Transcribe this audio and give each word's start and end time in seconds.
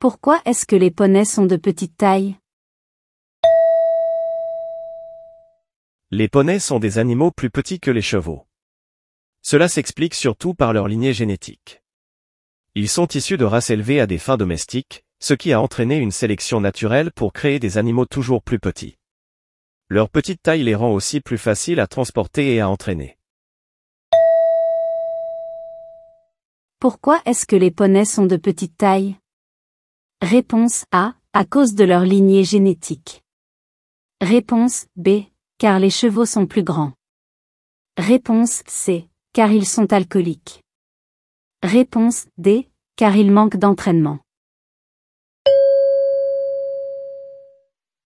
Pourquoi 0.00 0.40
est-ce 0.44 0.64
que 0.64 0.76
les 0.76 0.92
poneys 0.92 1.24
sont 1.24 1.44
de 1.44 1.56
petite 1.56 1.96
taille? 1.96 2.36
Les 6.12 6.28
poneys 6.28 6.60
sont 6.60 6.78
des 6.78 6.98
animaux 6.98 7.32
plus 7.32 7.50
petits 7.50 7.80
que 7.80 7.90
les 7.90 8.00
chevaux. 8.00 8.46
Cela 9.42 9.66
s'explique 9.66 10.14
surtout 10.14 10.54
par 10.54 10.72
leur 10.72 10.86
lignée 10.86 11.12
génétique. 11.12 11.82
Ils 12.76 12.88
sont 12.88 13.08
issus 13.08 13.38
de 13.38 13.44
races 13.44 13.70
élevées 13.70 13.98
à 13.98 14.06
des 14.06 14.18
fins 14.18 14.36
domestiques, 14.36 15.04
ce 15.18 15.34
qui 15.34 15.52
a 15.52 15.60
entraîné 15.60 15.96
une 15.96 16.12
sélection 16.12 16.60
naturelle 16.60 17.10
pour 17.10 17.32
créer 17.32 17.58
des 17.58 17.76
animaux 17.76 18.06
toujours 18.06 18.44
plus 18.44 18.60
petits. 18.60 18.98
Leur 19.88 20.10
petite 20.10 20.42
taille 20.42 20.62
les 20.62 20.76
rend 20.76 20.92
aussi 20.92 21.20
plus 21.20 21.38
faciles 21.38 21.80
à 21.80 21.88
transporter 21.88 22.54
et 22.54 22.60
à 22.60 22.68
entraîner. 22.68 23.18
Pourquoi 26.78 27.20
est-ce 27.26 27.46
que 27.46 27.56
les 27.56 27.72
poneys 27.72 28.04
sont 28.04 28.26
de 28.26 28.36
petite 28.36 28.76
taille? 28.76 29.16
Réponse 30.22 30.84
A. 30.90 31.14
À 31.32 31.44
cause 31.44 31.74
de 31.74 31.84
leur 31.84 32.02
lignée 32.02 32.42
génétique. 32.42 33.22
Réponse 34.20 34.86
B. 34.96 35.26
Car 35.58 35.78
les 35.78 35.90
chevaux 35.90 36.26
sont 36.26 36.46
plus 36.46 36.64
grands. 36.64 36.92
Réponse 37.96 38.64
C. 38.66 39.08
Car 39.32 39.52
ils 39.52 39.66
sont 39.66 39.92
alcooliques. 39.92 40.64
Réponse 41.62 42.26
D. 42.36 42.68
Car 42.96 43.14
ils 43.14 43.30
manquent 43.30 43.58
d'entraînement. 43.58 44.18